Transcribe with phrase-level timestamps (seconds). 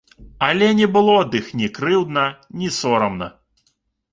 [0.45, 2.25] Але не было ад іх ні крыўдна,
[2.63, 3.27] ні сорамна.